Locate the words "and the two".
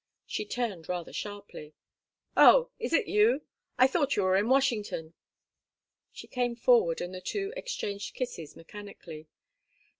7.01-7.53